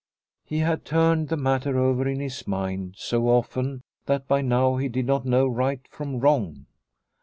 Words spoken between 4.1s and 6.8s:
by now he did not know right from wrong.